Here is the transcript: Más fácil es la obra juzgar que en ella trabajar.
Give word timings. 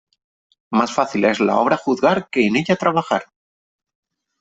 Más 0.71 0.91
fácil 0.91 1.25
es 1.25 1.39
la 1.39 1.59
obra 1.59 1.77
juzgar 1.77 2.27
que 2.31 2.47
en 2.47 2.55
ella 2.55 2.75
trabajar. 2.75 3.23